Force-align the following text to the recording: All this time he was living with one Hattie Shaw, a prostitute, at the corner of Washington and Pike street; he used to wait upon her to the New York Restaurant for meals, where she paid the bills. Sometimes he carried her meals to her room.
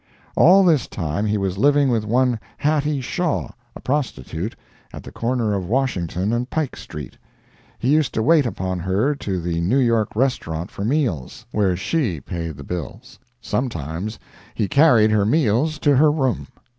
All 0.35 0.63
this 0.65 0.87
time 0.87 1.27
he 1.27 1.37
was 1.37 1.59
living 1.59 1.89
with 1.89 2.05
one 2.05 2.39
Hattie 2.57 3.01
Shaw, 3.01 3.49
a 3.75 3.79
prostitute, 3.79 4.55
at 4.91 5.03
the 5.03 5.11
corner 5.11 5.53
of 5.53 5.67
Washington 5.69 6.33
and 6.33 6.49
Pike 6.49 6.75
street; 6.75 7.17
he 7.77 7.89
used 7.89 8.11
to 8.15 8.23
wait 8.23 8.47
upon 8.47 8.79
her 8.79 9.13
to 9.13 9.39
the 9.39 9.61
New 9.61 9.77
York 9.77 10.15
Restaurant 10.15 10.71
for 10.71 10.83
meals, 10.83 11.45
where 11.51 11.77
she 11.77 12.19
paid 12.19 12.57
the 12.57 12.63
bills. 12.63 13.19
Sometimes 13.41 14.17
he 14.55 14.67
carried 14.67 15.11
her 15.11 15.23
meals 15.23 15.77
to 15.77 15.95
her 15.97 16.09
room. 16.11 16.47